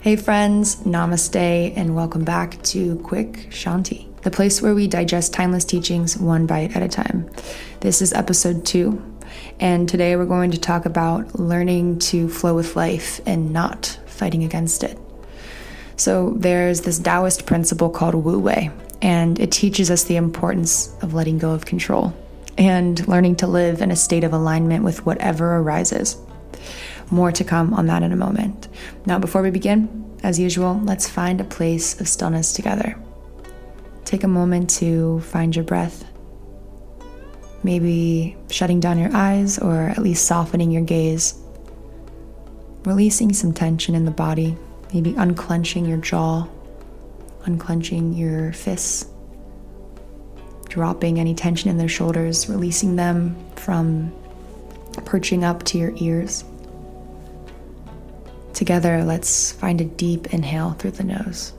[0.00, 5.64] Hey, friends, namaste, and welcome back to Quick Shanti, the place where we digest timeless
[5.64, 7.28] teachings one bite at a time.
[7.80, 9.02] This is episode two,
[9.58, 14.44] and today we're going to talk about learning to flow with life and not fighting
[14.44, 14.96] against it.
[15.96, 18.70] So, there's this Taoist principle called Wu Wei,
[19.02, 22.14] and it teaches us the importance of letting go of control
[22.56, 26.16] and learning to live in a state of alignment with whatever arises.
[27.10, 28.68] More to come on that in a moment.
[29.06, 32.96] Now, before we begin, as usual, let's find a place of stillness together.
[34.04, 36.04] Take a moment to find your breath.
[37.62, 41.34] Maybe shutting down your eyes or at least softening your gaze.
[42.84, 44.56] Releasing some tension in the body,
[44.92, 46.46] maybe unclenching your jaw,
[47.44, 49.06] unclenching your fists,
[50.68, 54.12] dropping any tension in their shoulders, releasing them from
[55.04, 56.44] perching up to your ears.
[58.58, 61.52] Together, let's find a deep inhale through the nose.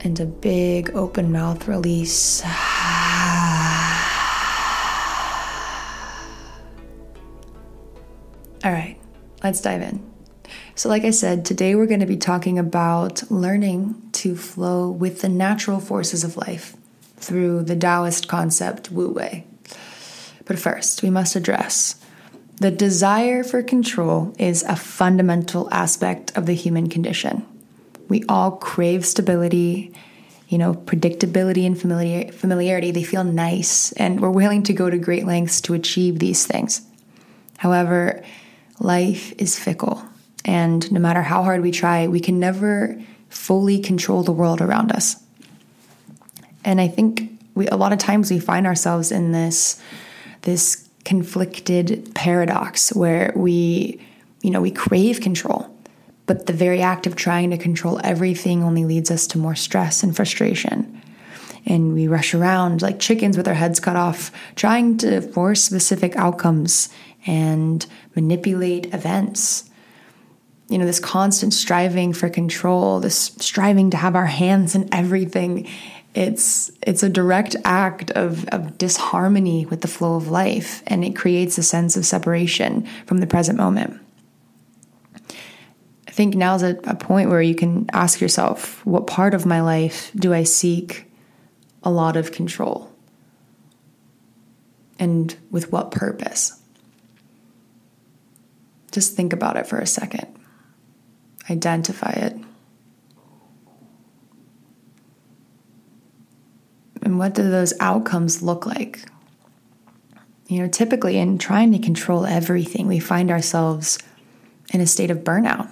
[0.00, 2.42] And a big open mouth release.
[2.44, 2.50] All
[8.72, 8.96] right,
[9.44, 10.04] let's dive in.
[10.74, 15.20] So, like I said, today we're going to be talking about learning to flow with
[15.20, 16.76] the natural forces of life
[17.18, 19.46] through the Taoist concept Wu Wei.
[20.50, 21.94] But first, we must address
[22.56, 27.46] the desire for control is a fundamental aspect of the human condition.
[28.08, 29.94] We all crave stability,
[30.48, 32.90] you know, predictability and familiar, familiarity.
[32.90, 36.82] They feel nice, and we're willing to go to great lengths to achieve these things.
[37.58, 38.20] However,
[38.80, 40.02] life is fickle,
[40.44, 44.90] and no matter how hard we try, we can never fully control the world around
[44.90, 45.14] us.
[46.64, 49.80] And I think we a lot of times we find ourselves in this
[50.42, 54.00] this conflicted paradox where we,
[54.42, 55.74] you know, we crave control,
[56.26, 60.02] but the very act of trying to control everything only leads us to more stress
[60.02, 61.00] and frustration.
[61.66, 66.16] And we rush around like chickens with our heads cut off, trying to force specific
[66.16, 66.88] outcomes
[67.26, 69.68] and manipulate events.
[70.68, 75.68] You know, this constant striving for control, this striving to have our hands in everything
[76.14, 81.14] it's it's a direct act of, of disharmony with the flow of life and it
[81.14, 84.00] creates a sense of separation from the present moment.
[86.08, 89.60] I think now's a, a point where you can ask yourself what part of my
[89.60, 91.06] life do i seek
[91.82, 92.92] a lot of control?
[94.98, 96.60] And with what purpose?
[98.90, 100.26] Just think about it for a second.
[101.48, 102.36] Identify it
[107.02, 109.04] And what do those outcomes look like?
[110.48, 113.98] You know, typically in trying to control everything, we find ourselves
[114.72, 115.70] in a state of burnout,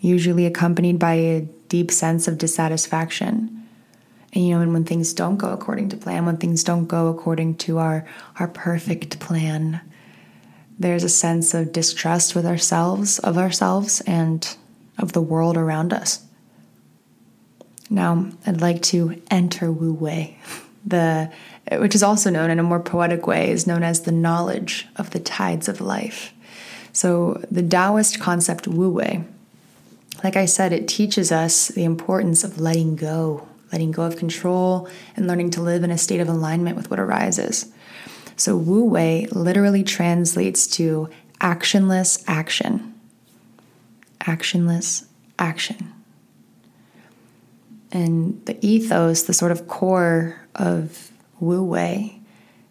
[0.00, 3.52] usually accompanied by a deep sense of dissatisfaction.
[4.32, 7.08] And you know, and when things don't go according to plan, when things don't go
[7.08, 8.06] according to our
[8.38, 9.80] our perfect plan,
[10.78, 14.56] there's a sense of distrust with ourselves, of ourselves and
[14.98, 16.25] of the world around us.
[17.88, 20.38] Now, I'd like to enter Wu Wei,
[20.84, 21.30] the
[21.72, 25.10] which is also known in a more poetic way is known as the knowledge of
[25.10, 26.32] the tides of life.
[26.92, 29.24] So, the Taoist concept Wu Wei,
[30.24, 34.88] like I said, it teaches us the importance of letting go, letting go of control,
[35.16, 37.66] and learning to live in a state of alignment with what arises.
[38.36, 41.10] So, Wu Wei literally translates to
[41.40, 42.94] actionless action.
[44.20, 45.06] Actionless
[45.38, 45.92] action.
[47.92, 51.10] And the ethos, the sort of core of
[51.40, 52.20] Wu Wei,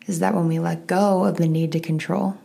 [0.08, 2.38] is that when we let go of the need to control,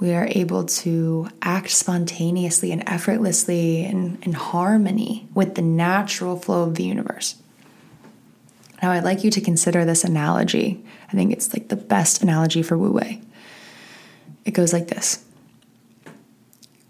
[0.00, 6.62] we are able to act spontaneously and effortlessly and in harmony with the natural flow
[6.62, 7.36] of the universe.
[8.82, 10.82] Now, I'd like you to consider this analogy.
[11.08, 13.20] I think it's like the best analogy for Wu Wei.
[14.46, 15.22] It goes like this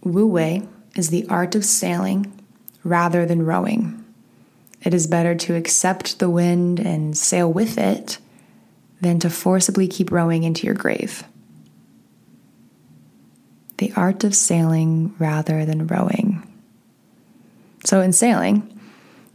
[0.03, 0.63] Wu Wei
[0.95, 2.33] is the art of sailing
[2.85, 4.00] rather than rowing.
[4.83, 8.19] It is better to accept the wind and sail with it
[9.01, 11.25] than to forcibly keep rowing into your grave.
[13.79, 16.47] The art of sailing rather than rowing.
[17.85, 18.79] So, in sailing,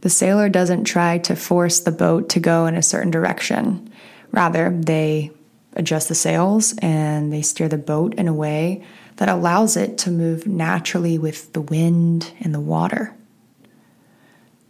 [0.02, 3.90] the sailor doesn't try to force the boat to go in a certain direction.
[4.30, 5.32] Rather, they
[5.72, 8.84] adjust the sails and they steer the boat in a way
[9.16, 13.14] that allows it to move naturally with the wind and the water.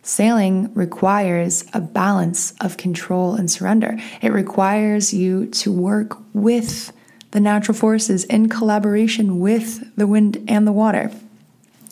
[0.06, 3.98] Sailing requires a balance of control and surrender.
[4.22, 6.92] It requires you to work with
[7.32, 11.10] the natural forces in collaboration with the wind and the water.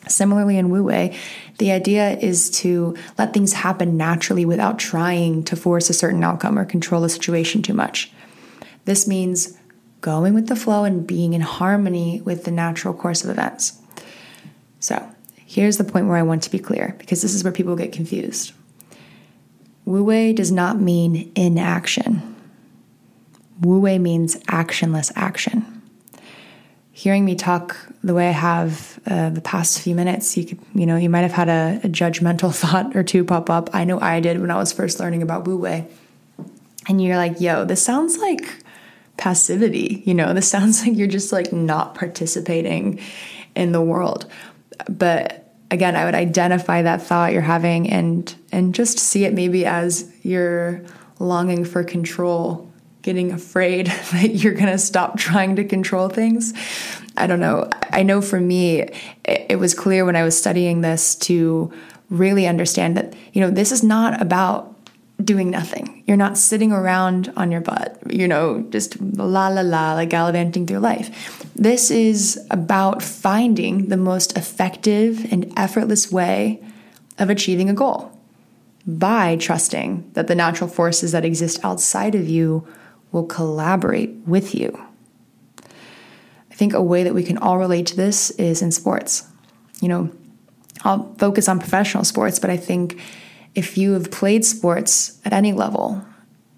[0.07, 1.17] Similarly, in Wu Wei,
[1.59, 6.57] the idea is to let things happen naturally without trying to force a certain outcome
[6.57, 8.13] or control a situation too much.
[8.85, 9.59] This means
[10.03, 13.77] going with the flow and being in harmony with the natural course of events.
[14.79, 15.14] So,
[15.55, 17.93] here's the point where I want to be clear because this is where people get
[17.93, 18.53] confused.
[19.85, 22.37] Wu Wei does not mean inaction.
[23.61, 25.75] Wu Wei means actionless action
[26.95, 30.87] hearing me talk the way I have uh, the past few minutes, you could, you
[30.87, 33.69] know, you might have had a, a, judgmental thought or two pop up.
[33.75, 35.87] I know I did when I was first learning about Wu Wei.
[36.89, 38.47] And you're like, yo, this sounds like
[39.17, 43.01] passivity, you know, this sounds like you're just like not participating
[43.57, 44.27] in the world.
[44.89, 45.44] But
[45.75, 50.11] again, I would identify that thought you're having and and just see it maybe as
[50.23, 50.83] you're
[51.19, 52.71] longing for control
[53.03, 56.55] getting afraid that you're going to stop trying to control things.
[57.17, 57.69] I don't know.
[57.91, 58.89] I know for me,
[59.25, 61.73] it, was clear when I was studying this to
[62.11, 64.74] really understand that, you know, this is not about
[65.23, 66.03] doing nothing.
[66.07, 70.67] You're not sitting around on your butt, you know, just la la la, like gallivanting
[70.67, 71.45] through life.
[71.55, 76.63] This is about finding the most effective and effortless way
[77.19, 78.11] of achieving a goal
[78.87, 82.67] by trusting that the natural forces that exist outside of you
[83.13, 84.79] will collaborate with you.
[86.51, 89.27] I think a way that we can all relate to this is in sports.
[89.81, 90.11] You know,
[90.83, 93.01] I'll focus on professional sports, but I think
[93.55, 96.05] if you have played sports at any level,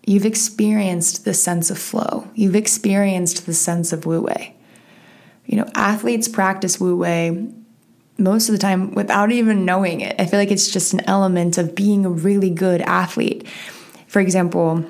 [0.04, 2.28] you've experienced the sense of flow.
[2.34, 4.54] You've experienced the sense of wu wei.
[5.46, 7.48] You know, athletes practice wu wei
[8.18, 10.16] most of the time without even knowing it.
[10.18, 13.46] I feel like it's just an element of being a really good athlete.
[14.06, 14.84] For example,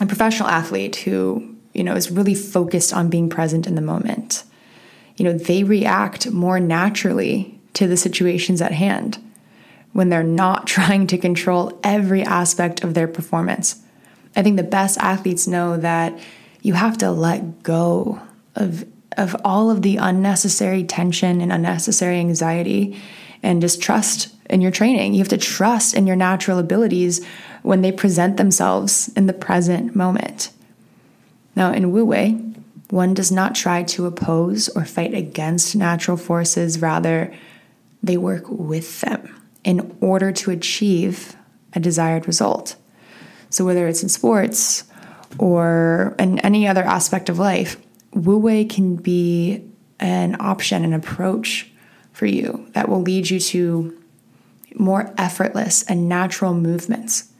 [0.00, 4.44] a professional athlete who you know is really focused on being present in the moment
[5.16, 9.18] you know they react more naturally to the situations at hand
[9.92, 13.82] when they're not trying to control every aspect of their performance.
[14.36, 16.18] I think the best athletes know that
[16.62, 18.20] you have to let go
[18.54, 18.84] of
[19.16, 22.96] of all of the unnecessary tension and unnecessary anxiety
[23.42, 25.12] and just trust in your training.
[25.12, 27.24] You have to trust in your natural abilities
[27.62, 30.50] when they present themselves in the present moment.
[31.56, 32.32] Now, in Wu Wei,
[32.90, 37.34] one does not try to oppose or fight against natural forces, rather,
[38.02, 39.37] they work with them
[39.68, 41.36] in order to achieve
[41.74, 42.74] a desired result.
[43.50, 44.84] So, whether it's in sports
[45.38, 47.76] or in any other aspect of life,
[48.14, 49.62] Wu Wei can be
[50.00, 51.70] an option, an approach
[52.12, 54.02] for you that will lead you to
[54.74, 57.30] more effortless and natural movements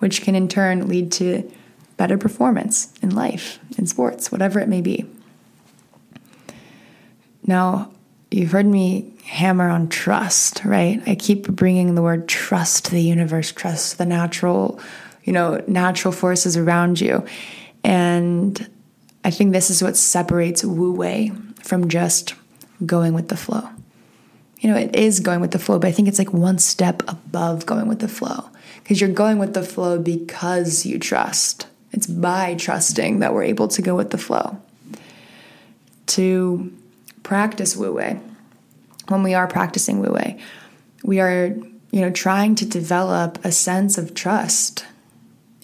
[0.00, 1.48] which can in turn lead to
[1.96, 5.06] better performance in life, in sports, whatever it may be.
[7.46, 7.92] Now,
[8.30, 11.02] you've heard me hammer on trust, right?
[11.06, 14.80] I keep bringing the word trust to the universe, trust the natural,
[15.24, 17.24] you know, natural forces around you.
[17.84, 18.68] And
[19.24, 21.32] I think this is what separates Wu Wei
[21.62, 22.34] from just
[22.86, 23.68] going with the flow.
[24.60, 27.02] You know, it is going with the flow, but I think it's like one step
[27.06, 28.48] above going with the flow
[28.82, 31.66] because you're going with the flow because you trust.
[31.92, 34.60] It's by trusting that we're able to go with the flow.
[36.06, 36.72] To
[37.28, 38.18] practice Wu Wei,
[39.08, 40.38] when we are practicing Wu Wei,
[41.04, 41.48] we are,
[41.90, 44.86] you know, trying to develop a sense of trust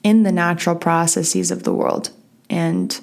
[0.02, 2.10] in the natural processes of the world
[2.50, 3.00] and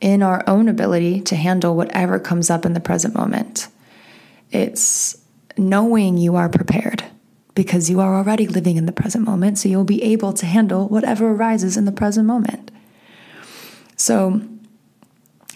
[0.00, 3.66] in our own ability to handle whatever comes up in the present moment.
[4.52, 5.18] It's
[5.56, 7.02] knowing you are prepared
[7.56, 10.86] because you are already living in the present moment, so you'll be able to handle
[10.86, 12.70] whatever arises in the present moment.
[13.96, 14.40] So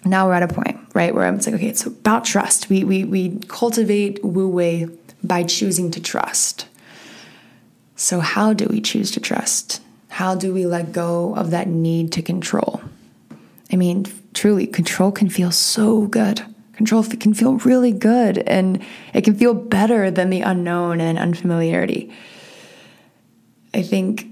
[0.04, 2.68] now we're at a point, right, where I'm, like, okay, it's about trust.
[2.68, 4.88] We we we cultivate Wu Wei
[5.22, 6.66] by choosing to trust.
[7.96, 9.80] So how do we choose to trust?
[10.08, 12.82] How do we let go of that need to control?
[13.72, 16.42] I mean, truly, control can feel so good.
[16.74, 18.82] Control can feel really good and
[19.14, 22.12] it can feel better than the unknown and unfamiliarity.
[23.72, 24.26] I think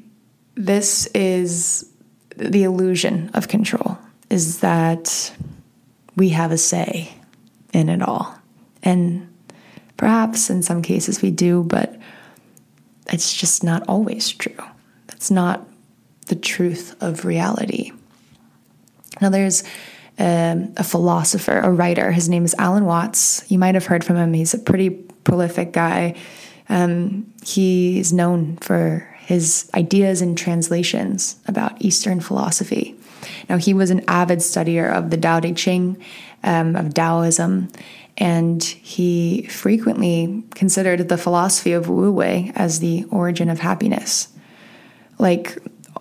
[0.55, 1.89] this is
[2.37, 3.99] the illusion of control
[4.31, 5.33] is that
[6.21, 7.11] we have a say
[7.73, 8.39] in it all.
[8.83, 9.35] And
[9.97, 11.99] perhaps in some cases we do, but
[13.11, 14.63] it's just not always true.
[15.07, 15.67] That's not
[16.27, 17.93] the truth of reality.
[19.23, 19.65] Now, there's
[20.19, 22.13] um, a philosopher, a writer.
[22.13, 23.51] His name is Alan Watts.
[23.51, 24.35] You might have heard from him.
[24.35, 24.91] He's a pretty
[25.25, 26.17] prolific guy.
[26.69, 33.00] Um, he's known for his ideas and translations about Eastern philosophy.
[33.49, 36.03] Now, he was an avid studier of the Tao Te Ching,
[36.43, 37.69] um, of Taoism,
[38.19, 44.29] and he frequently considered the philosophy of Wu Wei as the origin of happiness.
[45.19, 45.59] Like,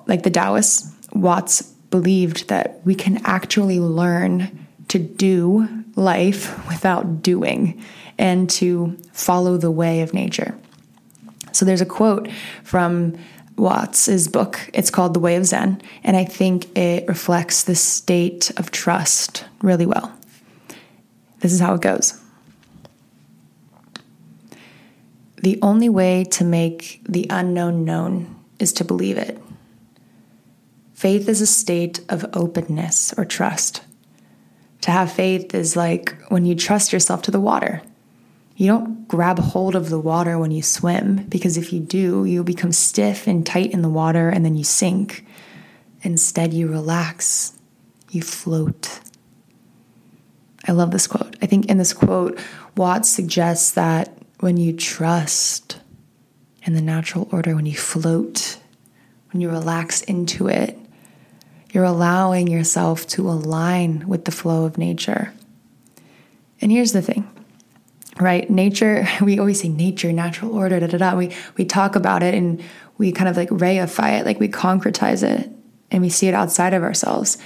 [0.08, 7.82] like the Taoists, Watts believed that we can actually learn to do life without doing
[8.18, 10.56] and to follow the way of nature.
[11.52, 12.30] So there's a quote
[12.64, 13.18] from
[13.60, 14.70] Watts's book.
[14.74, 19.46] It's called The Way of Zen, and I think it reflects the state of trust
[19.62, 20.12] really well.
[21.40, 22.20] This is how it goes.
[25.38, 29.40] The only way to make the unknown known is to believe it.
[30.94, 33.82] Faith is a state of openness or trust.
[34.82, 37.82] To have faith is like when you trust yourself to the water.
[38.60, 42.44] You don't grab hold of the water when you swim, because if you do, you'll
[42.44, 45.26] become stiff and tight in the water and then you sink.
[46.02, 47.58] Instead, you relax,
[48.12, 49.00] you float.
[50.68, 51.38] I love this quote.
[51.42, 52.38] I think in this quote,
[52.76, 54.12] Watts suggests that
[54.42, 55.80] when you trust
[56.64, 58.60] in the natural order, when you float,
[59.32, 60.78] when you relax into it,
[61.72, 65.32] you're allowing yourself to align with the flow of nature.
[66.60, 67.26] And here's the thing,
[68.20, 68.50] right?
[68.50, 71.16] Nature, we always say nature, natural order, da da da.
[71.16, 72.62] We, we talk about it and
[72.98, 75.50] we kind of like reify it, like we concretize it
[75.92, 77.38] and we see it outside of ourselves.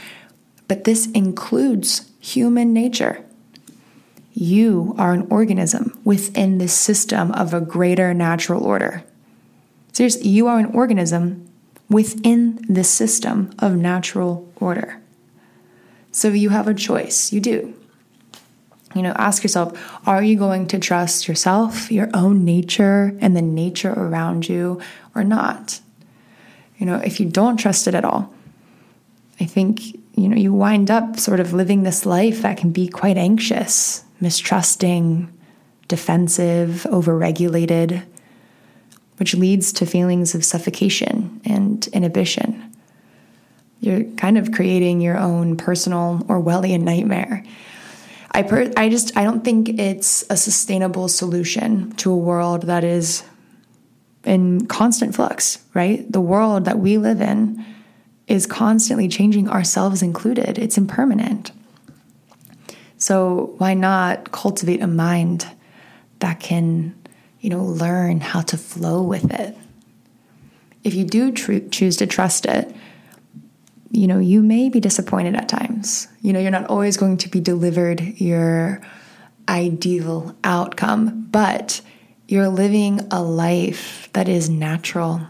[0.67, 3.23] But this includes human nature.
[4.33, 9.03] You are an organism within this system of a greater natural order.
[9.91, 11.47] Seriously, you are an organism
[11.87, 14.99] within the system of natural order.
[16.11, 17.31] So you have a choice.
[17.31, 17.75] You do.
[18.95, 23.41] You know, ask yourself are you going to trust yourself, your own nature, and the
[23.41, 24.81] nature around you,
[25.15, 25.79] or not?
[26.77, 28.33] You know, if you don't trust it at all,
[29.39, 32.87] I think, you know, you wind up sort of living this life that can be
[32.87, 35.31] quite anxious, mistrusting,
[35.87, 38.03] defensive, overregulated,
[39.17, 42.71] which leads to feelings of suffocation and inhibition.
[43.79, 47.43] You're kind of creating your own personal Orwellian nightmare.
[48.33, 52.83] I per- I just I don't think it's a sustainable solution to a world that
[52.83, 53.23] is
[54.23, 56.09] in constant flux, right?
[56.11, 57.63] The world that we live in
[58.27, 60.57] is constantly changing ourselves included.
[60.57, 61.51] It's impermanent.
[62.97, 65.45] So why not cultivate a mind
[66.19, 66.95] that can
[67.43, 69.55] you know, learn how to flow with it.
[70.85, 72.73] If you do tr- choose to trust it,
[73.93, 76.09] you know, you may be disappointed at times.
[76.21, 78.81] You know, you're not always going to be delivered your
[79.47, 81.79] ideal outcome, but
[82.27, 85.21] you're living a life that is natural,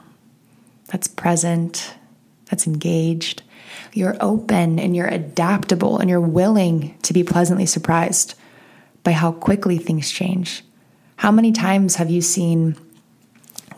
[0.88, 1.94] that's present,
[2.46, 3.44] that's engaged.
[3.94, 8.34] You're open and you're adaptable and you're willing to be pleasantly surprised
[9.04, 10.64] by how quickly things change
[11.24, 12.76] how many times have you seen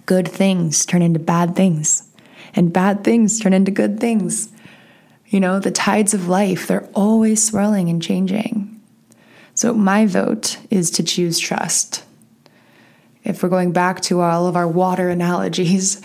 [0.07, 2.11] good things turn into bad things
[2.55, 4.49] and bad things turn into good things?
[5.35, 8.81] You know, the tides of life, they're always swirling and changing.
[9.53, 12.05] So, my vote is to choose trust.
[13.25, 16.01] If we're going back to all of our water analogies,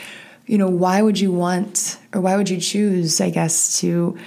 [0.47, 4.19] you know, why would you want or why would you choose, I guess, to,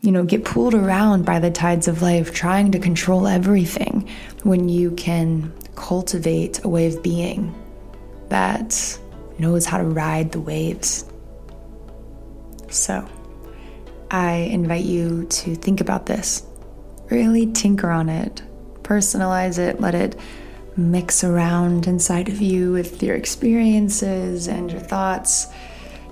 [0.00, 4.08] you know, get pulled around by the tides of life, trying to control everything
[4.42, 7.54] when you can cultivate a way of being
[8.30, 8.98] that
[9.38, 11.04] knows how to ride the waves.
[12.68, 13.08] So,
[14.10, 16.42] I invite you to think about this.
[17.10, 18.42] Really tinker on it,
[18.82, 20.18] personalize it, let it
[20.76, 25.46] mix around inside of you with your experiences and your thoughts.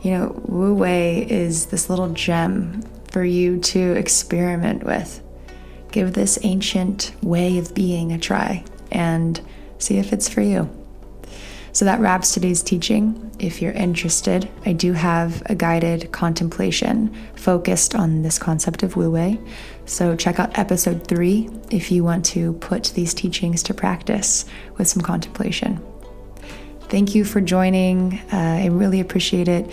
[0.02, 5.22] You know, Wu Wei is this little gem for you to experiment with.
[5.90, 9.40] Give this ancient way of being a try and
[9.78, 10.68] see if it's for you.
[11.78, 13.30] So that wraps today's teaching.
[13.38, 19.12] If you're interested, I do have a guided contemplation focused on this concept of Wu
[19.12, 19.38] Wei.
[19.86, 24.44] So check out episode three if you want to put these teachings to practice
[24.76, 25.80] with some contemplation.
[26.88, 28.14] Thank you for joining.
[28.32, 29.70] Uh, I really appreciate it.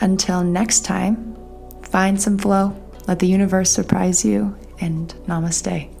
[0.00, 1.36] Until next time,
[1.82, 5.92] find some flow, let the universe surprise you, and namaste.